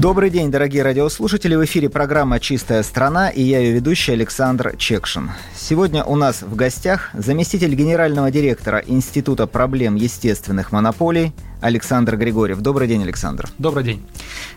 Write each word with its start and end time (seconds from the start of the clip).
Добрый 0.00 0.30
день, 0.30 0.52
дорогие 0.52 0.84
радиослушатели. 0.84 1.56
В 1.56 1.64
эфире 1.64 1.88
программа 1.88 2.38
«Чистая 2.38 2.84
страна» 2.84 3.30
и 3.30 3.42
я 3.42 3.58
ее 3.58 3.72
ведущий 3.72 4.12
Александр 4.12 4.76
Чекшин. 4.76 5.32
Сегодня 5.56 6.04
у 6.04 6.14
нас 6.14 6.42
в 6.42 6.54
гостях 6.54 7.10
заместитель 7.14 7.74
генерального 7.74 8.30
директора 8.30 8.78
Института 8.86 9.48
проблем 9.48 9.96
естественных 9.96 10.70
монополий 10.70 11.32
Александр 11.60 12.16
Григорьев. 12.16 12.60
Добрый 12.60 12.86
день, 12.86 13.02
Александр. 13.02 13.48
Добрый 13.58 13.82
день. 13.82 14.06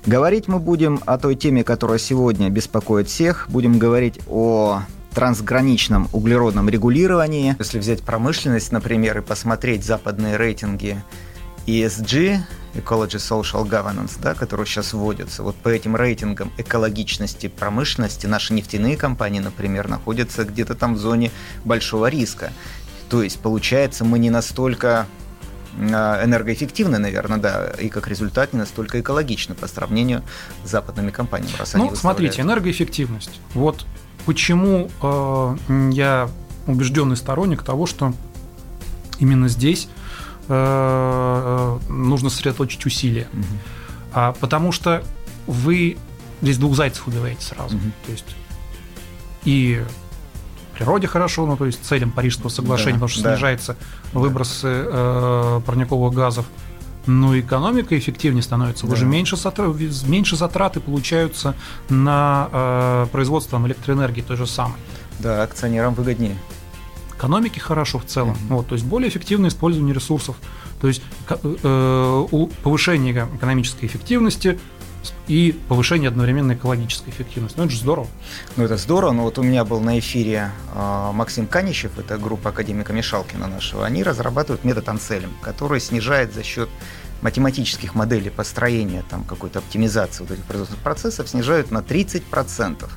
Говорить 0.05 0.47
мы 0.47 0.59
будем 0.59 1.01
о 1.07 1.17
той 1.17 1.33
теме, 1.33 1.63
которая 1.63 1.97
сегодня 1.97 2.51
беспокоит 2.51 3.07
всех. 3.07 3.47
Будем 3.49 3.79
говорить 3.79 4.19
о 4.27 4.83
трансграничном 5.15 6.07
углеродном 6.13 6.69
регулировании. 6.69 7.55
Если 7.57 7.79
взять 7.79 8.03
промышленность, 8.03 8.71
например, 8.71 9.17
и 9.17 9.21
посмотреть 9.21 9.83
западные 9.83 10.37
рейтинги 10.37 11.01
ESG, 11.65 12.41
Ecology 12.73 13.17
Social 13.17 13.67
Governance, 13.67 14.17
да, 14.21 14.33
которые 14.33 14.65
сейчас 14.65 14.93
вводятся, 14.93 15.43
вот 15.43 15.55
по 15.55 15.69
этим 15.69 15.95
рейтингам 15.95 16.51
экологичности 16.57 17.47
промышленности 17.47 18.27
наши 18.27 18.53
нефтяные 18.53 18.97
компании, 18.97 19.39
например, 19.39 19.87
находятся 19.87 20.45
где-то 20.45 20.75
там 20.75 20.95
в 20.95 20.97
зоне 20.97 21.31
большого 21.65 22.07
риска. 22.07 22.53
То 23.09 23.23
есть, 23.23 23.39
получается, 23.39 24.05
мы 24.05 24.19
не 24.19 24.29
настолько 24.29 25.05
а, 25.77 26.23
энергоэффективны, 26.23 26.97
наверное, 26.97 27.37
да, 27.37 27.71
и 27.79 27.89
как 27.89 28.07
результат 28.07 28.53
не 28.53 28.59
настолько 28.59 28.99
экологичны 28.99 29.55
по 29.55 29.67
сравнению 29.67 30.23
с 30.65 30.69
западными 30.69 31.11
компаниями. 31.11 31.55
Раз 31.57 31.73
ну, 31.73 31.93
смотрите, 31.95 32.41
энергоэффективность. 32.41 33.39
Вот 33.53 33.85
почему 34.25 34.89
э, 35.01 35.57
я 35.91 36.29
убежденный 36.67 37.17
сторонник 37.17 37.63
того, 37.63 37.85
что 37.85 38.13
именно 39.19 39.47
здесь 39.47 39.87
э, 40.51 41.79
э 41.87 41.91
нужно 41.91 42.29
сосредоточить 42.29 42.85
усилия. 42.85 43.27
Угу. 43.33 43.45
А, 44.13 44.33
потому 44.33 44.71
что 44.71 45.03
вы 45.47 45.97
здесь 46.41 46.57
двух 46.57 46.75
зайцев 46.75 47.07
убиваете 47.07 47.41
сразу. 47.41 47.75
Угу. 47.75 47.85
То 48.05 48.11
есть 48.11 48.35
и 49.43 49.83
природе 50.73 51.07
хорошо, 51.07 51.45
ну 51.45 51.57
то 51.57 51.65
есть 51.65 51.83
целям 51.83 52.11
Парижского 52.11 52.49
соглашения, 52.49 52.93
да, 52.93 53.05
потому 53.05 53.09
что 53.09 53.23
да. 53.23 53.35
снижается 53.35 53.77
выбросы 54.13 54.67
э, 54.67 55.61
парниковых 55.65 56.13
газов. 56.13 56.45
Но 57.07 57.39
экономика 57.39 57.97
эффективнее 57.97 58.43
становится. 58.43 58.85
Да. 58.85 58.93
Уже 58.93 59.05
меньше, 59.05 59.35
меньше 60.05 60.35
затраты 60.35 60.79
получаются 60.79 61.55
на 61.89 62.49
э, 62.51 63.07
производство 63.11 63.59
электроэнергии 63.65 64.21
той 64.21 64.37
же 64.37 64.45
самой. 64.45 64.77
Да, 65.19 65.41
акционерам 65.41 65.95
выгоднее. 65.95 66.37
Экономике 67.21 67.59
хорошо 67.59 67.99
в 67.99 68.05
целом. 68.05 68.31
Mm-hmm. 68.31 68.55
Вот, 68.55 68.67
то 68.67 68.73
есть 68.73 68.83
более 68.83 69.09
эффективное 69.09 69.51
использование 69.51 69.93
ресурсов. 69.93 70.37
То 70.79 70.87
есть 70.87 71.03
э, 71.29 72.27
повышение 72.63 73.27
экономической 73.35 73.85
эффективности 73.85 74.59
и 75.27 75.55
повышение 75.69 76.07
одновременно 76.07 76.53
экологической 76.53 77.11
эффективности. 77.11 77.59
Ну, 77.59 77.65
это 77.65 77.73
же 77.73 77.77
здорово. 77.77 78.07
Ну, 78.55 78.63
это 78.63 78.75
здорово. 78.77 79.11
Но 79.11 79.21
вот 79.21 79.37
у 79.37 79.43
меня 79.43 79.63
был 79.65 79.81
на 79.81 79.99
эфире 79.99 80.49
э, 80.73 81.11
Максим 81.13 81.45
Канищев, 81.45 81.99
это 81.99 82.17
группа 82.17 82.49
академика 82.49 82.91
Мишалкина 82.91 83.45
нашего. 83.45 83.85
Они 83.85 84.01
разрабатывают 84.01 84.63
метод 84.63 84.89
Анцелем, 84.89 85.31
который 85.43 85.79
снижает 85.79 86.33
за 86.33 86.41
счет 86.41 86.69
математических 87.21 87.93
моделей 87.93 88.31
построения 88.31 89.03
там 89.11 89.25
какой-то 89.25 89.59
оптимизации 89.59 90.23
вот 90.23 90.31
этих 90.31 90.43
производственных 90.45 90.83
процессов, 90.83 91.29
снижают 91.29 91.69
на 91.69 91.81
30%. 91.81 92.89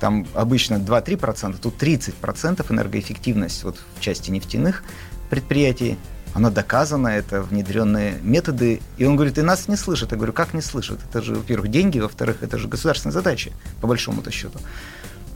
Там 0.00 0.26
обычно 0.34 0.74
2-3%, 0.76 1.56
тут 1.60 1.82
30% 1.82 2.72
энергоэффективность 2.72 3.64
вот 3.64 3.78
в 3.96 4.00
части 4.00 4.30
нефтяных 4.30 4.82
предприятий 5.30 5.98
она 6.34 6.50
доказана, 6.50 7.08
это 7.08 7.42
внедренные 7.42 8.18
методы. 8.22 8.80
И 8.98 9.04
он 9.04 9.14
говорит, 9.14 9.38
и 9.38 9.42
нас 9.42 9.68
не 9.68 9.76
слышат. 9.76 10.10
Я 10.10 10.16
говорю, 10.16 10.32
как 10.32 10.52
не 10.52 10.60
слышат? 10.60 10.98
Это 11.08 11.22
же, 11.22 11.34
во-первых, 11.34 11.70
деньги, 11.70 12.00
во-вторых, 12.00 12.38
это 12.42 12.58
же 12.58 12.66
государственная 12.66 13.12
задача, 13.12 13.52
по 13.80 13.86
большому-то 13.86 14.32
счету. 14.32 14.58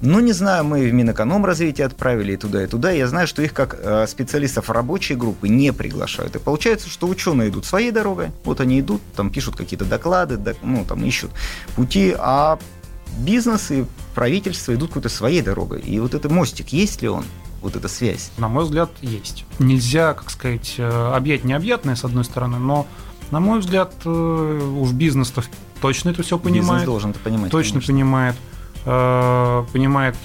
Ну, 0.01 0.21
не 0.21 0.33
знаю, 0.33 0.65
мы 0.65 0.89
в 0.89 0.93
Минэкономразвитие 0.93 1.87
отправили 1.87 2.33
и 2.33 2.37
туда, 2.37 2.63
и 2.63 2.67
туда. 2.67 2.93
Я 2.93 3.09
знаю, 3.09 3.27
что 3.27 3.43
их 3.43 3.53
как 3.53 3.77
э, 3.81 4.07
специалистов 4.07 4.71
рабочей 4.71 5.17
группы 5.17 5.49
не 5.49 5.73
приглашают. 5.73 6.37
И 6.37 6.39
получается, 6.39 6.89
что 6.89 7.09
ученые 7.09 7.49
идут 7.49 7.65
своей 7.65 7.91
дорогой. 7.91 8.31
Вот 8.45 8.61
они 8.61 8.79
идут, 8.79 9.01
там 9.17 9.31
пишут 9.31 9.57
какие-то 9.57 9.85
доклады, 9.85 10.37
док, 10.37 10.57
ну, 10.63 10.85
там 10.85 11.05
ищут 11.05 11.33
пути, 11.75 12.15
а 12.17 12.61
бизнес 13.19 13.71
и 13.71 13.85
правительство 14.15 14.75
идут 14.75 14.89
какой-то 14.89 15.09
своей 15.09 15.43
дорогой. 15.43 15.81
И 15.81 15.99
вот 16.01 16.15
этот 16.15 16.31
мостик, 16.33 16.69
есть 16.69 17.03
ли 17.03 17.09
он? 17.09 17.25
вот 17.61 17.77
эта 17.77 17.89
связь? 17.89 18.31
На 18.39 18.49
мой 18.49 18.65
взгляд, 18.65 18.91
есть. 19.01 19.45
Нельзя, 19.59 20.15
как 20.15 20.31
сказать, 20.31 20.75
э, 20.79 21.13
объять 21.15 21.45
необъятное, 21.45 21.97
с 21.97 22.05
одной 22.05 22.25
стороны, 22.25 22.59
но, 22.59 22.87
на 23.31 23.41
мой 23.41 23.61
взгляд, 23.61 23.95
э, 24.05 24.73
уж 24.79 24.93
бизнес-то 24.93 25.43
точно 25.81 26.11
это 26.11 26.23
все 26.23 26.39
понимает. 26.39 26.65
Бизнес 26.65 26.85
должен 26.85 27.11
это 27.11 27.19
понимать. 27.21 27.51
Точно 27.51 27.75
конечно. 27.75 27.93
понимает. 27.93 28.37
Э, 28.85 29.65
понимает, 29.73 30.17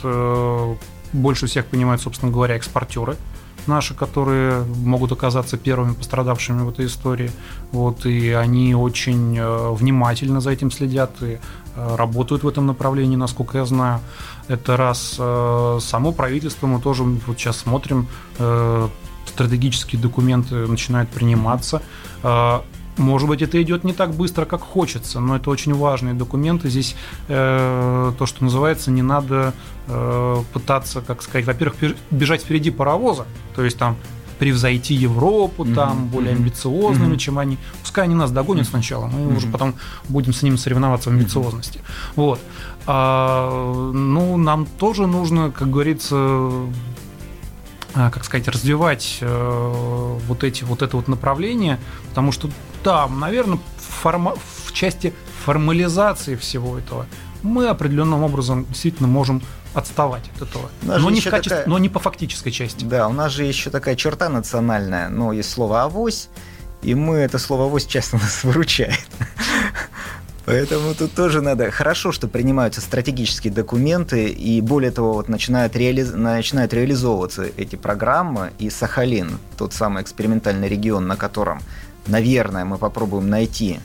больше 1.12 1.48
всех 1.48 1.66
понимают, 1.68 2.02
собственно 2.02 2.31
говоря, 2.31 2.56
экспортеры 2.56 3.18
наши, 3.68 3.94
которые 3.94 4.63
могут 4.63 5.12
оказаться 5.12 5.57
первыми 5.57 5.94
пострадавшими 5.94 6.63
в 6.63 6.69
этой 6.69 6.85
истории. 6.85 7.31
Вот, 7.72 8.06
и 8.06 8.31
они 8.31 8.75
очень 8.75 9.40
внимательно 9.74 10.41
за 10.41 10.51
этим 10.51 10.72
следят 10.72 11.12
и 11.22 11.40
работают 11.75 12.44
в 12.44 12.47
этом 12.47 12.68
направлении, 12.68 13.16
насколько 13.16 13.57
я 13.57 13.66
знаю. 13.66 14.00
Это 14.47 14.78
раз. 14.78 15.16
Э, 15.19 15.79
само 15.81 16.12
правительство 16.12 16.68
мы 16.68 16.81
тоже 16.81 17.03
вот 17.03 17.40
сейчас 17.40 17.57
смотрим, 17.57 18.07
э, 18.40 18.90
стратегические 19.25 20.01
документы 20.01 20.68
начинают 20.68 21.09
приниматься. 21.09 21.81
Э, 22.98 23.02
может 23.02 23.28
быть, 23.28 23.42
это 23.42 23.62
идет 23.62 23.84
не 23.84 23.94
так 23.94 24.14
быстро, 24.14 24.46
как 24.46 24.62
хочется, 24.62 25.20
но 25.20 25.36
это 25.36 25.50
очень 25.50 25.74
важные 25.74 26.14
документы. 26.14 26.70
Здесь 26.70 26.96
э, 27.28 28.14
то, 28.18 28.26
что 28.26 28.44
называется, 28.44 28.92
не 28.92 29.02
надо 29.02 29.54
э, 29.88 30.44
пытаться, 30.54 31.02
как 31.02 31.22
сказать, 31.22 31.46
во-первых, 31.46 31.96
бежать 32.12 32.42
впереди 32.42 32.72
паровоза, 32.72 33.26
то 33.56 33.64
есть 33.64 33.78
там 33.78 33.98
превзойти 34.40 34.94
Европу, 34.96 35.64
mm-hmm. 35.64 35.76
там 35.76 36.08
более 36.08 36.34
амбициозными, 36.34 37.14
mm-hmm. 37.14 37.18
чем 37.18 37.40
они. 37.40 37.58
Пускай 37.81 38.06
они 38.06 38.16
нас 38.16 38.31
догонят 38.31 38.66
mm-hmm. 38.66 38.70
сначала, 38.70 39.06
мы 39.08 39.20
mm-hmm. 39.20 39.38
уже 39.38 39.48
потом 39.48 39.75
будем 40.10 40.34
с 40.34 40.42
ними 40.42 40.58
соревноваться 40.58 41.10
в 41.10 41.14
амбициозности. 41.14 41.80
Mm-hmm. 41.80 42.14
Вот. 42.16 42.40
А, 42.86 43.92
ну, 43.94 44.38
нам 44.38 44.66
тоже 44.66 45.08
нужно, 45.08 45.52
как 45.52 45.70
говорится, 45.70 46.16
а, 47.96 48.10
как 48.10 48.25
сказать, 48.25 48.48
развивать 48.48 49.20
э, 49.22 50.18
вот 50.28 50.44
эти 50.44 50.64
вот 50.64 50.81
это 50.81 50.98
вот 50.98 51.08
направление, 51.08 51.80
потому 52.10 52.31
что 52.31 52.50
там, 52.83 53.19
наверное, 53.19 53.59
форма, 53.77 54.35
в 54.66 54.73
части 54.73 55.13
формализации 55.45 56.35
всего 56.35 56.77
этого 56.77 57.05
мы 57.41 57.67
определенным 57.67 58.23
образом 58.23 58.66
действительно 58.66 59.07
можем 59.07 59.41
отставать 59.73 60.23
от 60.35 60.47
этого. 60.47 60.69
Но 60.81 61.09
не, 61.09 61.19
в 61.19 61.29
качестве, 61.29 61.57
такая... 61.57 61.67
но 61.67 61.77
не 61.77 61.89
по 61.89 61.99
фактической 61.99 62.51
части. 62.51 62.85
Да, 62.85 63.07
у 63.07 63.13
нас 63.13 63.31
же 63.31 63.44
еще 63.44 63.69
такая 63.69 63.95
черта 63.95 64.29
национальная, 64.29 65.09
ну, 65.09 65.31
есть 65.31 65.49
слово 65.49 65.83
«авось», 65.83 66.29
и 66.81 66.95
мы 66.95 67.17
это 67.17 67.39
слово 67.39 67.66
«авось» 67.66 67.85
часто 67.85 68.17
нас 68.17 68.44
выручает. 68.44 69.00
Поэтому 70.45 70.94
тут 70.94 71.13
тоже 71.13 71.41
надо... 71.41 71.71
Хорошо, 71.71 72.11
что 72.11 72.27
принимаются 72.27 72.81
стратегические 72.81 73.53
документы, 73.53 74.27
и 74.27 74.59
более 74.61 74.91
того, 74.91 75.13
вот 75.13 75.29
начинают, 75.29 75.75
реали... 75.75 76.03
начинают 76.03 76.73
реализовываться 76.73 77.45
эти 77.57 77.77
программы, 77.77 78.51
и 78.59 78.69
Сахалин, 78.69 79.39
тот 79.57 79.73
самый 79.73 80.03
экспериментальный 80.03 80.67
регион, 80.67 81.07
на 81.07 81.15
котором, 81.15 81.61
наверное, 82.08 82.66
мы 82.66 82.78
попробуем 82.78 83.30
найти 83.30 83.80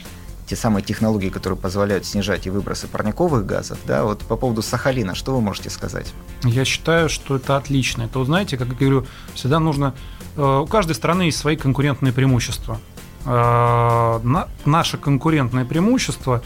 те 0.48 0.56
самые 0.56 0.82
технологии, 0.82 1.28
которые 1.28 1.58
позволяют 1.58 2.06
снижать 2.06 2.46
и 2.46 2.50
выбросы 2.50 2.88
парниковых 2.88 3.44
газов, 3.44 3.78
да, 3.86 4.04
вот 4.04 4.20
по 4.20 4.36
поводу 4.36 4.62
Сахалина, 4.62 5.14
что 5.14 5.34
вы 5.34 5.42
можете 5.42 5.68
сказать? 5.68 6.12
Я 6.42 6.64
считаю, 6.64 7.10
что 7.10 7.36
это 7.36 7.56
отлично. 7.56 8.04
Это, 8.04 8.24
знаете, 8.24 8.56
как 8.56 8.68
я 8.68 8.74
говорю, 8.74 9.06
всегда 9.34 9.60
нужно... 9.60 9.94
Э, 10.36 10.60
у 10.60 10.66
каждой 10.66 10.94
страны 10.94 11.22
есть 11.24 11.38
свои 11.38 11.56
конкурентные 11.56 12.14
преимущества. 12.14 12.78
Э, 13.26 14.46
наше 14.64 14.96
конкурентное 14.96 15.66
преимущество, 15.66 16.42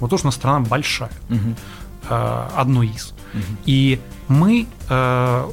вот 0.00 0.10
то, 0.10 0.18
что 0.18 0.26
у 0.26 0.28
нас 0.28 0.34
страна 0.34 0.60
большая, 0.60 1.10
угу. 1.30 1.54
одно 2.08 2.82
из. 2.82 3.14
Угу. 3.34 3.42
И 3.66 4.00
мы, 4.26 4.66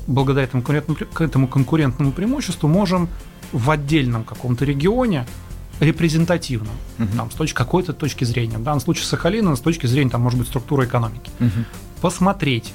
благодаря 0.08 0.46
этому 0.46 1.48
конкурентному 1.48 2.12
преимуществу, 2.12 2.68
можем 2.68 3.10
в 3.52 3.70
отдельном 3.70 4.24
каком-то 4.24 4.66
регионе 4.66 5.28
репрезентативным, 5.82 6.76
угу. 7.00 7.08
там, 7.18 7.32
с 7.32 7.34
точки 7.34 7.56
какой-то 7.56 7.92
точки 7.92 8.24
зрения. 8.24 8.58
В 8.58 8.64
данном 8.64 8.80
случае 8.80 9.06
Сахалина 9.06 9.56
с 9.56 9.60
точки 9.60 9.88
зрения, 9.88 10.12
там, 10.12 10.22
может 10.22 10.40
быть, 10.40 10.48
структуры 10.48 10.86
экономики. 10.86 11.32
Угу. 11.40 11.50
Посмотреть, 12.02 12.74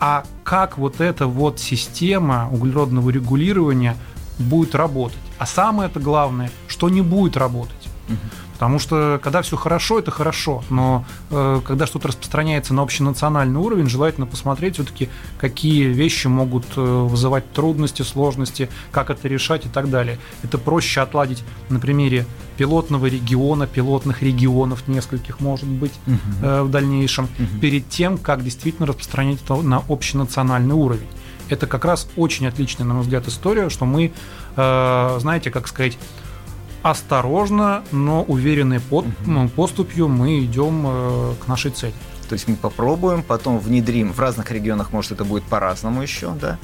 а 0.00 0.24
как 0.42 0.78
вот 0.78 1.00
эта 1.00 1.26
вот 1.26 1.60
система 1.60 2.48
углеродного 2.50 3.10
регулирования 3.10 3.96
будет 4.38 4.74
работать. 4.74 5.18
А 5.38 5.46
самое 5.46 5.88
это 5.90 6.00
главное, 6.00 6.50
что 6.66 6.88
не 6.88 7.02
будет 7.02 7.36
работать. 7.36 7.88
Угу. 8.08 8.16
Потому 8.54 8.78
что 8.78 9.20
когда 9.22 9.42
все 9.42 9.56
хорошо, 9.56 9.98
это 9.98 10.10
хорошо, 10.10 10.64
но 10.70 11.04
э, 11.30 11.60
когда 11.66 11.86
что-то 11.86 12.08
распространяется 12.08 12.72
на 12.72 12.82
общенациональный 12.82 13.60
уровень, 13.60 13.88
желательно 13.88 14.26
посмотреть 14.26 14.74
все-таки, 14.74 15.08
какие 15.38 15.84
вещи 15.84 16.28
могут 16.28 16.64
э, 16.76 16.80
вызывать 16.80 17.52
трудности, 17.52 18.02
сложности, 18.02 18.70
как 18.92 19.10
это 19.10 19.28
решать 19.28 19.66
и 19.66 19.68
так 19.68 19.90
далее. 19.90 20.18
Это 20.42 20.56
проще 20.56 21.00
отладить 21.00 21.42
на 21.68 21.80
примере 21.80 22.26
пилотного 22.56 23.06
региона, 23.06 23.66
пилотных 23.66 24.22
регионов 24.22 24.86
нескольких, 24.86 25.40
может 25.40 25.68
быть, 25.68 25.94
угу. 26.06 26.16
э, 26.42 26.62
в 26.62 26.70
дальнейшем, 26.70 27.24
угу. 27.24 27.60
перед 27.60 27.88
тем, 27.88 28.18
как 28.18 28.44
действительно 28.44 28.86
распространять 28.86 29.42
это 29.42 29.56
на 29.56 29.82
общенациональный 29.88 30.74
уровень. 30.74 31.08
Это 31.48 31.66
как 31.66 31.84
раз 31.84 32.08
очень 32.16 32.46
отличная, 32.46 32.86
на 32.86 32.94
мой 32.94 33.02
взгляд, 33.02 33.26
история, 33.28 33.68
что 33.68 33.84
мы, 33.84 34.12
э, 34.56 35.16
знаете, 35.20 35.50
как 35.50 35.68
сказать, 35.68 35.98
осторожно, 36.84 37.82
но 37.92 38.22
уверенной 38.22 38.78
под, 38.78 39.06
угу. 39.06 39.48
поступью 39.48 40.06
мы 40.06 40.44
идем 40.44 40.84
э, 40.86 41.34
к 41.42 41.48
нашей 41.48 41.70
цели. 41.70 41.94
То 42.28 42.34
есть 42.34 42.46
мы 42.46 42.56
попробуем, 42.56 43.22
потом 43.22 43.58
внедрим. 43.58 44.12
В 44.12 44.20
разных 44.20 44.50
регионах, 44.50 44.92
может, 44.92 45.12
это 45.12 45.24
будет 45.24 45.44
по-разному 45.44 46.02
еще, 46.02 46.32
да. 46.32 46.58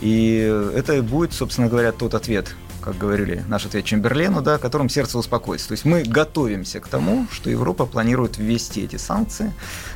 И 0.00 0.36
это 0.74 1.02
будет, 1.02 1.34
собственно 1.34 1.68
говоря, 1.68 1.92
тот 1.92 2.14
ответ, 2.14 2.56
как 2.80 2.96
говорили, 2.96 3.44
наш 3.46 3.66
ответ 3.66 3.84
Чемберлену, 3.84 4.40
да, 4.40 4.56
которым 4.56 4.88
сердце 4.88 5.18
успокоится. 5.18 5.68
То 5.68 5.72
есть 5.72 5.84
мы 5.84 6.02
готовимся 6.02 6.80
к 6.80 6.88
тому, 6.88 7.26
что 7.30 7.50
Европа 7.50 7.84
планирует 7.84 8.38
ввести 8.38 8.84
эти 8.84 8.96
санкции. 8.96 9.52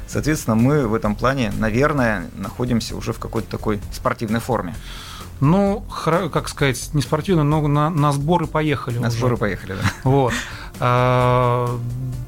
Соответственно, 0.07 0.55
мы 0.57 0.87
в 0.87 0.93
этом 0.93 1.17
плане, 1.17 1.51
наверное, 1.59 2.27
находимся 2.37 2.95
уже 2.95 3.15
в 3.15 3.19
какой-то 3.19 3.49
такой 3.49 3.81
спортивной 3.91 4.41
форме. 4.41 4.75
Ну, 5.41 5.85
как 6.05 6.49
сказать, 6.49 6.91
не 6.95 7.03
спортивно, 7.03 7.43
но 7.43 7.67
на, 7.67 7.91
на 7.91 8.13
сборы 8.13 8.47
поехали. 8.47 8.99
На 8.99 9.09
уже. 9.09 9.19
сборы 9.19 9.37
поехали, 9.37 9.73
да. 9.73 9.91
Вот. 10.05 10.33
А, 10.79 11.79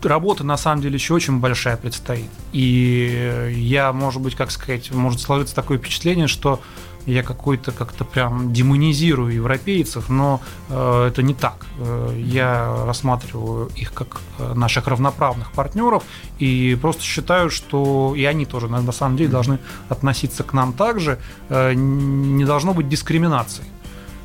работа 0.02 0.44
на 0.44 0.56
самом 0.56 0.82
деле 0.82 0.94
еще 0.94 1.14
очень 1.14 1.38
большая 1.38 1.76
предстоит. 1.76 2.30
И 2.52 3.52
я, 3.56 3.92
может 3.92 4.20
быть, 4.20 4.34
как 4.34 4.50
сказать, 4.50 4.92
может 4.92 5.20
сложиться 5.20 5.54
такое 5.54 5.78
впечатление, 5.78 6.26
что 6.26 6.60
я 7.06 7.22
какой-то 7.22 7.72
как-то 7.72 8.04
прям 8.04 8.52
демонизирую 8.52 9.34
европейцев, 9.34 10.08
но 10.08 10.40
э, 10.68 11.08
это 11.08 11.22
не 11.22 11.34
так. 11.34 11.66
Э, 11.78 12.14
я 12.18 12.84
рассматриваю 12.86 13.70
их 13.76 13.92
как 13.92 14.20
э, 14.38 14.54
наших 14.54 14.86
равноправных 14.86 15.52
партнеров 15.52 16.04
и 16.38 16.78
просто 16.80 17.02
считаю, 17.02 17.50
что 17.50 18.14
и 18.16 18.24
они 18.24 18.46
тоже 18.46 18.68
на 18.68 18.92
самом 18.92 19.16
деле 19.16 19.30
должны 19.30 19.58
относиться 19.88 20.44
к 20.44 20.52
нам 20.52 20.72
также. 20.72 21.18
Э, 21.48 21.74
не 21.74 22.44
должно 22.44 22.74
быть 22.74 22.88
дискриминации. 22.88 23.64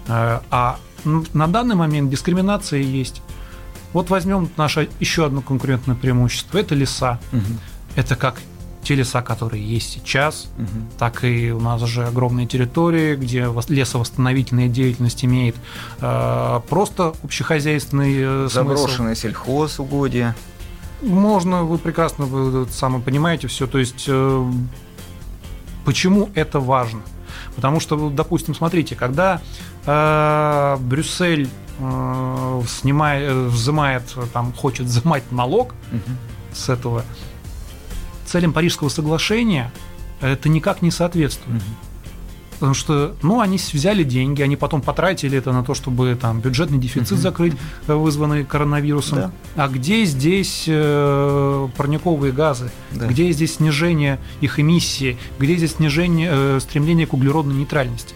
Э, 0.07 0.39
а 0.49 0.79
на 1.05 1.47
данный 1.47 1.75
момент 1.75 2.09
дискриминация 2.09 2.81
есть. 2.81 3.21
Вот 3.93 4.09
возьмем 4.09 4.49
наше 4.57 4.89
еще 4.99 5.25
одно 5.25 5.41
конкурентное 5.41 5.95
преимущество. 5.95 6.57
Это 6.59 6.75
леса. 6.75 7.19
Угу. 7.31 7.41
Это 7.95 8.15
как 8.15 8.35
те 8.83 8.95
леса, 8.95 9.21
которые 9.21 9.65
есть 9.65 9.91
сейчас, 9.91 10.49
угу. 10.57 10.67
так 10.97 11.23
и 11.23 11.51
у 11.51 11.59
нас 11.59 11.81
же 11.81 12.05
огромные 12.05 12.47
территории, 12.47 13.15
где 13.15 13.47
лесовосстановительная 13.67 14.67
деятельность 14.67 15.23
имеет 15.25 15.55
э, 15.99 16.61
просто 16.69 17.13
общехозяйственный 17.23 18.45
э, 18.45 18.47
Заброшенные 18.51 19.15
смысл. 19.15 19.21
сельхозугодия. 19.21 20.35
Можно, 21.01 21.63
вы 21.63 21.77
прекрасно 21.77 22.25
вы 22.25 22.67
сами 22.71 23.01
понимаете 23.01 23.47
все. 23.47 23.67
То 23.67 23.77
есть, 23.77 24.05
э, 24.07 24.51
почему 25.85 26.29
это 26.35 26.59
важно? 26.59 27.01
Потому 27.55 27.79
что, 27.79 28.09
допустим, 28.09 28.55
смотрите, 28.55 28.95
когда 28.95 29.41
э, 29.85 30.77
Брюссель 30.79 31.49
э, 31.79 32.61
снимает, 32.67 33.31
взимает, 33.33 34.03
там, 34.33 34.53
хочет 34.53 34.85
взимать 34.85 35.31
налог 35.31 35.73
угу. 35.91 36.11
с 36.53 36.69
этого 36.69 37.03
целям 38.29 38.53
Парижского 38.53 38.89
соглашения 38.89 39.71
это 40.21 40.49
никак 40.49 40.81
не 40.81 40.91
соответствует. 40.91 41.57
Угу. 41.61 41.65
Потому 42.59 42.73
что, 42.73 43.15
ну, 43.21 43.39
они 43.39 43.55
взяли 43.55 44.03
деньги, 44.03 44.41
они 44.41 44.57
потом 44.57 44.81
потратили 44.81 45.37
это 45.37 45.53
на 45.53 45.63
то, 45.63 45.73
чтобы 45.73 46.17
там 46.19 46.41
бюджетный 46.41 46.77
дефицит 46.77 47.13
угу. 47.13 47.21
закрыть, 47.21 47.53
э, 47.87 47.93
вызванный 47.93 48.43
коронавирусом. 48.43 49.17
Да. 49.17 49.31
А 49.55 49.67
где 49.69 50.03
здесь 50.03 50.65
э, 50.67 51.67
парниковые 51.77 52.33
газы? 52.33 52.69
Да. 52.91 53.07
Где 53.07 53.31
здесь 53.31 53.55
снижение 53.55 54.19
их 54.41 54.59
эмиссии? 54.59 55.17
Где 55.39 55.55
здесь 55.55 55.75
снижение 55.75 56.29
э, 56.31 56.59
стремления 56.61 57.07
к 57.07 57.13
углеродной 57.13 57.55
нейтральности? 57.55 58.13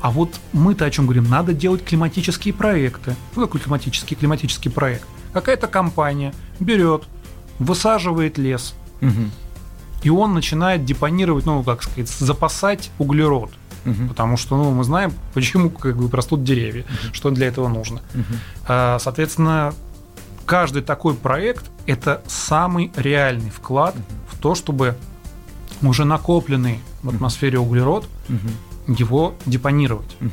А 0.00 0.10
вот 0.10 0.34
мы-то 0.52 0.84
о 0.84 0.90
чем 0.90 1.06
говорим? 1.06 1.28
Надо 1.28 1.52
делать 1.52 1.84
климатические 1.84 2.54
проекты. 2.54 3.14
Что 3.32 3.42
такое 3.42 3.60
климатический 3.60 4.16
климатический 4.16 4.70
проект? 4.70 5.06
Какая-то 5.32 5.68
компания 5.68 6.34
берет, 6.58 7.04
высаживает 7.60 8.38
лес, 8.38 8.74
Угу. 9.00 9.30
И 10.02 10.10
он 10.10 10.34
начинает 10.34 10.84
депонировать, 10.84 11.46
ну, 11.46 11.62
как 11.62 11.82
сказать, 11.82 12.08
запасать 12.08 12.90
углерод. 12.98 13.50
Угу. 13.84 14.08
Потому 14.08 14.36
что 14.36 14.56
ну, 14.56 14.70
мы 14.72 14.84
знаем, 14.84 15.12
почему 15.34 15.70
как 15.70 15.96
бы, 15.96 16.14
растут 16.14 16.44
деревья, 16.44 16.82
угу. 16.82 17.14
что 17.14 17.30
для 17.30 17.46
этого 17.46 17.68
нужно. 17.68 18.00
Угу. 18.14 18.98
Соответственно, 18.98 19.74
каждый 20.46 20.82
такой 20.82 21.14
проект– 21.14 21.66
это 21.86 22.22
самый 22.26 22.92
реальный 22.96 23.50
вклад 23.50 23.94
угу. 23.94 24.04
в 24.30 24.38
то, 24.38 24.54
чтобы 24.54 24.96
уже 25.82 26.04
накопленный 26.04 26.80
в 27.02 27.10
атмосфере 27.10 27.58
углерод 27.58 28.08
угу. 28.28 28.94
его 28.94 29.34
депонировать. 29.46 30.16
Угу. 30.20 30.30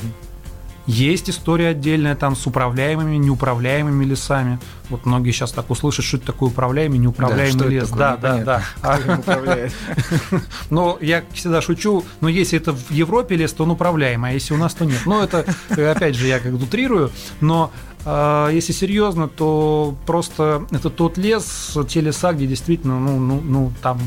Есть 0.87 1.29
история 1.29 1.69
отдельная 1.69 2.15
там 2.15 2.35
с 2.35 2.45
управляемыми, 2.45 3.15
неуправляемыми 3.15 4.05
лесами. 4.05 4.59
Вот 4.89 5.05
многие 5.05 5.31
сейчас 5.31 5.51
так 5.51 5.69
услышат, 5.71 6.05
что 6.05 6.17
это 6.17 6.27
такое 6.27 6.49
управляемый, 6.49 6.99
неуправляемый 6.99 7.59
да, 7.59 7.67
лес. 7.67 7.89
да, 7.89 8.17
да, 8.17 8.37
да. 8.43 8.63
А 8.83 8.99
но 10.69 10.97
я 11.01 11.23
всегда 11.33 11.61
шучу, 11.61 12.05
но 12.21 12.29
если 12.29 12.59
это 12.59 12.73
в 12.73 12.91
Европе 12.91 13.35
лес, 13.35 13.51
то 13.53 13.63
он 13.63 13.71
управляемый, 13.71 14.31
а 14.31 14.33
если 14.33 14.53
у 14.53 14.57
нас, 14.57 14.75
то 14.75 14.85
нет. 14.85 15.01
Ну, 15.05 15.23
это, 15.23 15.45
опять 15.69 16.15
же, 16.15 16.27
я 16.27 16.39
как 16.39 16.53
утрирую, 16.53 17.11
но 17.41 17.71
а, 18.05 18.49
если 18.49 18.71
серьезно, 18.71 19.27
то 19.27 19.95
просто 20.05 20.67
это 20.69 20.91
тот 20.91 21.17
лес, 21.17 21.75
те 21.89 22.01
леса, 22.01 22.33
где 22.33 22.45
действительно, 22.45 22.99
ну, 22.99 23.19
ну, 23.19 23.41
ну 23.41 23.73
там 23.81 23.99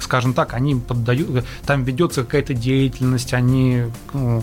скажем 0.00 0.34
так, 0.34 0.54
они 0.54 0.74
поддают, 0.74 1.44
там 1.64 1.84
ведется 1.84 2.22
какая-то 2.22 2.54
деятельность, 2.54 3.34
они 3.34 3.84
ну, 4.12 4.42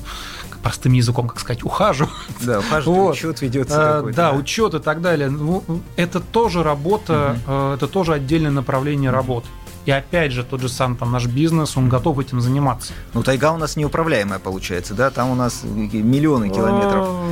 простым 0.63 0.94
языком, 0.94 1.27
как 1.27 1.39
сказать, 1.39 1.63
ухаживают. 1.63 2.13
Да, 2.39 2.60
ухаживают, 2.60 2.86
вот. 2.88 3.15
учет 3.15 3.42
ведется. 3.42 4.00
А, 4.00 4.01
да, 4.04 4.12
да, 4.12 4.31
учет 4.31 4.74
и 4.74 4.80
так 4.80 5.01
далее. 5.01 5.30
Ну, 5.30 5.63
это 5.95 6.19
тоже 6.19 6.63
работа, 6.63 7.38
угу. 7.45 7.74
это 7.74 7.88
тоже 7.88 8.13
отдельное 8.13 8.51
направление 8.51 9.12
угу. 9.12 9.18
работы. 9.18 9.48
И 9.86 9.92
опять 9.92 10.31
же, 10.31 10.44
тот 10.44 10.62
же 10.62 10.69
сам 10.69 10.95
там 10.95 11.12
наш 11.12 11.25
бизнес, 11.25 11.75
он 11.75 11.89
готов 11.89 12.18
этим 12.19 12.39
заниматься. 12.39 12.94
Ну, 13.14 13.21
тайга 13.21 13.52
у 13.52 13.57
нас 13.57 13.76
неуправляемая 13.76 14.40
получается, 14.40 14.94
да? 14.94 15.09
Там 15.11 15.30
у 15.30 15.35
нас 15.35 15.64
миллионы 15.64 16.49
километров. 16.49 17.06
А, 17.09 17.26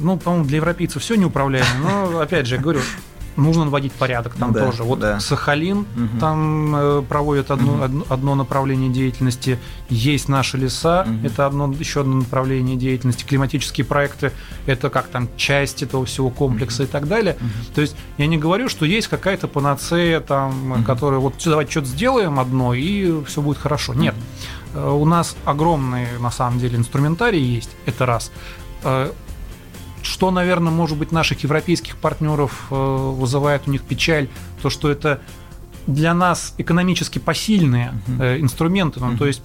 ну, 0.00 0.16
по-моему, 0.16 0.46
для 0.46 0.58
европейцев 0.58 1.02
все 1.02 1.16
неуправляемо. 1.16 1.68
Но, 1.82 2.20
опять 2.20 2.46
же, 2.46 2.54
я 2.56 2.60
говорю, 2.60 2.80
нужно 3.36 3.64
наводить 3.64 3.92
порядок 3.92 4.34
там 4.34 4.52
да, 4.52 4.66
тоже. 4.66 4.82
Вот 4.82 4.98
да. 5.00 5.20
Сахалин 5.20 5.80
угу. 5.80 6.20
там 6.20 6.74
э, 6.74 7.02
проводит 7.02 7.50
одно, 7.50 7.74
угу. 7.74 7.82
одно, 7.82 8.06
одно 8.08 8.34
направление 8.34 8.90
деятельности, 8.90 9.58
есть 9.88 10.28
наши 10.28 10.56
леса, 10.56 11.06
угу. 11.08 11.26
это 11.26 11.46
одно, 11.46 11.72
еще 11.72 12.00
одно 12.00 12.16
направление 12.16 12.76
деятельности, 12.76 13.24
климатические 13.24 13.84
проекты, 13.84 14.32
это 14.66 14.90
как 14.90 15.08
там 15.08 15.28
часть 15.36 15.82
этого 15.82 16.04
всего 16.06 16.30
комплекса 16.30 16.82
угу. 16.82 16.88
и 16.88 16.92
так 16.92 17.08
далее. 17.08 17.36
Угу. 17.36 17.74
То 17.74 17.80
есть 17.80 17.96
я 18.18 18.26
не 18.26 18.38
говорю, 18.38 18.68
что 18.68 18.84
есть 18.84 19.08
какая-то 19.08 19.48
панацея, 19.48 20.20
там, 20.20 20.72
угу. 20.72 20.82
которая 20.82 21.20
вот 21.20 21.34
давайте 21.44 21.70
что-то 21.70 21.88
сделаем 21.88 22.40
одно, 22.40 22.74
и 22.74 23.24
все 23.24 23.42
будет 23.42 23.58
хорошо. 23.58 23.94
Нет. 23.94 24.14
Э, 24.74 24.90
у 24.90 25.04
нас 25.04 25.36
огромный, 25.44 26.06
на 26.20 26.30
самом 26.30 26.58
деле, 26.58 26.76
инструментарий 26.76 27.42
есть, 27.42 27.70
это 27.86 28.06
раз 28.06 28.30
э, 28.82 29.10
что, 30.06 30.30
наверное, 30.30 30.72
может 30.72 30.96
быть, 30.96 31.12
наших 31.12 31.42
европейских 31.42 31.96
партнеров 31.96 32.66
э, 32.70 32.74
вызывает 32.74 33.62
у 33.66 33.70
них 33.70 33.82
печаль, 33.82 34.28
то, 34.62 34.70
что 34.70 34.90
это 34.90 35.20
для 35.86 36.14
нас 36.14 36.54
экономически 36.58 37.18
посильные 37.18 37.92
uh-huh. 38.06 38.40
инструменты. 38.40 39.00
Ну, 39.00 39.12
uh-huh. 39.12 39.18
То 39.18 39.26
есть 39.26 39.42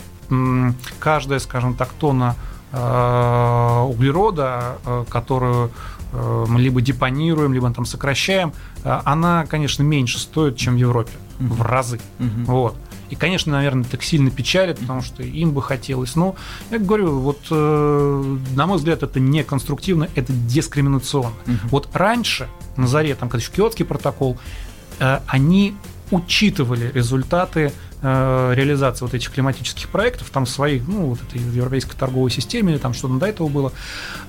каждая, 1.00 1.40
скажем 1.40 1.74
так, 1.76 1.90
тонна 1.90 2.36
э, 2.72 3.86
углерода, 3.88 4.78
которую 5.10 5.72
мы 6.14 6.60
либо 6.60 6.82
депонируем, 6.82 7.54
либо 7.54 7.72
там 7.72 7.86
сокращаем, 7.86 8.52
она, 8.84 9.46
конечно, 9.46 9.82
меньше 9.84 10.20
стоит, 10.20 10.58
чем 10.58 10.74
в 10.74 10.78
Европе, 10.78 11.14
uh-huh. 11.40 11.48
в 11.54 11.62
разы. 11.62 12.00
Uh-huh. 12.20 12.46
Вот. 12.46 12.76
И, 13.12 13.16
конечно, 13.16 13.52
наверное, 13.52 13.84
так 13.84 14.04
сильно 14.04 14.32
печалит, 14.32 14.80
потому 14.80 15.02
что 15.02 15.22
им 15.22 15.52
бы 15.52 15.62
хотелось. 15.62 16.16
Но, 16.16 16.36
я 16.72 16.80
говорю, 16.80 17.20
вот, 17.20 17.40
э, 17.52 18.38
на 18.56 18.66
мой 18.66 18.78
взгляд, 18.78 19.04
это 19.04 19.20
не 19.20 19.44
конструктивно, 19.44 20.08
это 20.16 20.32
дискриминационно. 20.32 21.36
Угу. 21.46 21.56
Вот 21.70 21.90
раньше, 21.94 22.48
на 22.78 22.88
заре, 22.88 23.14
там, 23.16 23.30
когда 23.30 23.46
Киотский 23.46 23.84
протокол, 23.84 24.38
э, 25.00 25.20
они 25.28 25.76
учитывали 26.10 26.90
результаты 26.94 27.74
э, 28.02 28.54
реализации 28.56 29.04
вот 29.04 29.14
этих 29.14 29.30
климатических 29.32 29.90
проектов, 29.90 30.30
там 30.30 30.46
своих, 30.46 30.88
ну, 30.88 31.08
вот 31.08 31.20
этой 31.22 31.42
европейской 31.42 31.98
торговой 31.98 32.32
системе, 32.32 32.78
там 32.78 32.94
что-то 32.94 33.16
до 33.16 33.26
этого 33.26 33.50
было. 33.50 33.74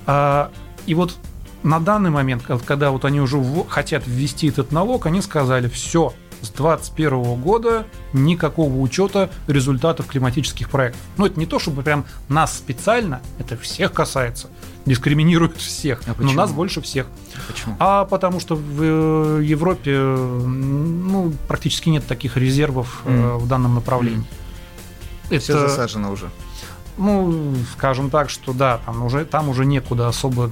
Э, 0.08 0.48
и 0.86 0.94
вот 0.94 1.16
на 1.62 1.78
данный 1.78 2.10
момент, 2.10 2.42
когда 2.66 2.90
вот 2.90 3.04
они 3.04 3.20
уже 3.20 3.40
хотят 3.68 4.02
ввести 4.06 4.48
этот 4.48 4.72
налог, 4.72 5.06
они 5.06 5.22
сказали, 5.22 5.68
все, 5.68 6.12
с 6.42 6.50
2021 6.50 7.40
года 7.40 7.87
никакого 8.12 8.76
учета 8.78 9.30
результатов 9.46 10.06
климатических 10.06 10.68
проектов. 10.68 11.00
Ну, 11.16 11.26
это 11.26 11.38
не 11.38 11.46
то, 11.46 11.58
чтобы 11.58 11.82
прям 11.82 12.04
нас 12.28 12.56
специально, 12.56 13.22
это 13.38 13.56
всех 13.56 13.92
касается, 13.92 14.49
дискриминирует 14.84 15.56
всех, 15.56 16.02
а 16.06 16.14
но 16.18 16.32
нас 16.32 16.52
больше 16.52 16.80
всех. 16.80 17.06
Почему? 17.49 17.76
А 17.78 18.04
потому 18.04 18.40
что 18.40 18.56
в 18.56 19.40
э, 19.40 19.44
Европе 19.44 19.99
ну, 19.99 21.32
практически 21.49 21.88
нет 21.88 22.06
таких 22.06 22.37
резервов 22.37 23.02
mm. 23.04 23.38
в 23.38 23.49
данном 23.49 23.75
направлении. 23.75 24.26
Mm. 25.30 25.37
Это... 25.37 25.40
Все 25.40 25.68
засажено 25.68 26.12
уже. 26.12 26.30
Ну, 26.99 27.54
скажем 27.72 28.11
так, 28.11 28.28
что 28.28 28.52
да, 28.52 28.78
там 28.84 29.04
уже, 29.04 29.25
там 29.25 29.49
уже 29.49 29.64
некуда 29.64 30.08
особо 30.08 30.50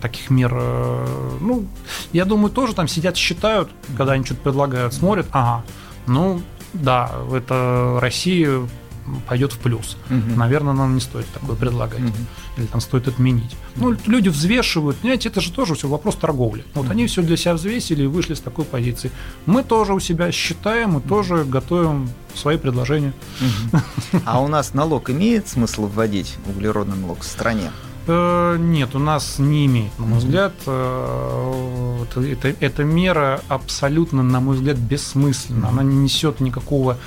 таких 0.00 0.30
мер. 0.30 0.52
Э, 0.54 1.36
ну, 1.40 1.66
я 2.12 2.24
думаю, 2.24 2.50
тоже 2.50 2.74
там 2.74 2.86
сидят, 2.86 3.16
считают, 3.16 3.68
когда 3.96 4.12
они 4.12 4.24
что-то 4.24 4.42
предлагают, 4.42 4.94
смотрят, 4.94 5.26
ага, 5.32 5.64
ну, 6.06 6.40
да, 6.72 7.10
это 7.32 7.98
Россия 8.00 8.60
пойдет 9.28 9.52
в 9.52 9.58
плюс. 9.58 9.96
Угу. 10.10 10.36
Наверное, 10.36 10.72
нам 10.72 10.94
не 10.94 11.00
стоит 11.00 11.26
такое 11.32 11.56
предлагать. 11.56 12.00
Угу. 12.00 12.12
Или 12.58 12.66
там 12.66 12.80
стоит 12.80 13.08
отменить. 13.08 13.56
Ну, 13.76 13.96
люди 14.06 14.28
взвешивают. 14.28 14.98
Понимаете, 14.98 15.28
это 15.28 15.40
же 15.40 15.52
тоже 15.52 15.74
все 15.74 15.88
вопрос 15.88 16.16
торговли. 16.16 16.64
Вот 16.74 16.84
угу. 16.84 16.92
они 16.92 17.06
все 17.06 17.22
для 17.22 17.36
себя 17.36 17.54
взвесили 17.54 18.04
и 18.04 18.06
вышли 18.06 18.34
с 18.34 18.40
такой 18.40 18.64
позиции. 18.64 19.10
Мы 19.46 19.62
тоже 19.62 19.94
у 19.94 20.00
себя 20.00 20.32
считаем 20.32 20.98
и 20.98 21.00
тоже 21.00 21.44
готовим 21.44 22.10
свои 22.34 22.56
предложения. 22.56 23.12
Угу. 23.40 24.22
А 24.24 24.40
у 24.40 24.48
нас 24.48 24.74
налог 24.74 25.10
имеет 25.10 25.48
смысл 25.48 25.86
вводить, 25.86 26.36
углеродный 26.46 26.96
налог 26.96 27.20
в 27.20 27.24
стране? 27.24 27.70
Э, 28.06 28.56
нет, 28.58 28.94
у 28.94 28.98
нас 28.98 29.38
не 29.38 29.66
имеет, 29.66 29.96
на 29.98 30.06
мой 30.06 30.18
взгляд. 30.18 30.52
Э, 30.66 32.04
это, 32.16 32.48
эта 32.48 32.84
мера 32.84 33.40
абсолютно, 33.48 34.22
на 34.22 34.40
мой 34.40 34.56
взгляд, 34.56 34.76
бессмысленна. 34.76 35.68
Она 35.68 35.82
не 35.82 35.96
несет 35.96 36.40
никакого 36.40 36.98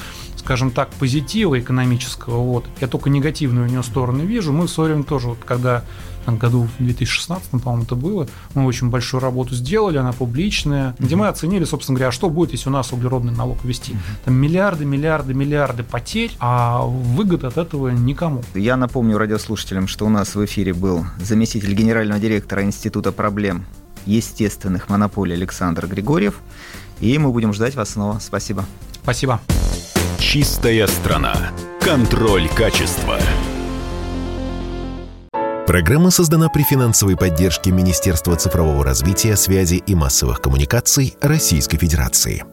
скажем 0.45 0.69
так, 0.69 0.91
позитива 0.91 1.59
экономического, 1.59 2.37
вот, 2.37 2.65
я 2.79 2.87
только 2.87 3.09
негативную 3.09 3.65
у 3.65 3.69
нее 3.69 3.81
сторону 3.81 4.23
вижу. 4.23 4.53
Мы 4.53 4.67
в 4.67 4.69
свое 4.69 4.91
время 4.91 5.03
тоже, 5.03 5.29
вот, 5.29 5.39
когда 5.43 5.83
году 6.27 6.67
в 6.77 6.83
2016, 6.83 7.49
по-моему, 7.63 7.83
это 7.83 7.95
было, 7.95 8.27
мы 8.53 8.65
очень 8.65 8.89
большую 8.89 9.21
работу 9.21 9.55
сделали, 9.55 9.97
она 9.97 10.11
публичная, 10.11 10.95
где 10.99 11.15
мы 11.15 11.27
оценили, 11.27 11.63
собственно 11.65 11.95
говоря, 11.95 12.09
а 12.09 12.11
что 12.11 12.29
будет, 12.29 12.51
если 12.51 12.69
у 12.69 12.71
нас 12.71 12.91
углеродный 12.93 13.33
налог 13.33 13.63
ввести. 13.63 13.95
Там 14.23 14.35
миллиарды, 14.35 14.85
миллиарды, 14.85 15.33
миллиарды 15.33 15.83
потерь, 15.83 16.31
а 16.39 16.83
выгод 16.83 17.43
от 17.43 17.57
этого 17.57 17.89
никому. 17.89 18.43
Я 18.53 18.75
напомню 18.77 19.17
радиослушателям, 19.17 19.87
что 19.87 20.05
у 20.05 20.09
нас 20.09 20.35
в 20.35 20.45
эфире 20.45 20.73
был 20.73 21.05
заместитель 21.19 21.73
генерального 21.73 22.19
директора 22.19 22.63
Института 22.63 23.11
проблем 23.11 23.65
естественных 24.05 24.89
монополий 24.89 25.35
Александр 25.35 25.87
Григорьев. 25.87 26.39
И 26.99 27.17
мы 27.17 27.31
будем 27.31 27.51
ждать 27.51 27.75
вас 27.75 27.91
снова. 27.91 28.19
Спасибо. 28.19 28.65
Спасибо. 29.01 29.39
Чистая 30.27 30.87
страна. 30.87 31.51
Контроль 31.79 32.49
качества. 32.49 33.19
Программа 35.67 36.09
создана 36.09 36.49
при 36.49 36.63
финансовой 36.63 37.15
поддержке 37.15 37.69
Министерства 37.69 38.35
цифрового 38.35 38.83
развития, 38.83 39.35
связи 39.35 39.75
и 39.85 39.93
массовых 39.93 40.41
коммуникаций 40.41 41.15
Российской 41.21 41.77
Федерации. 41.77 42.43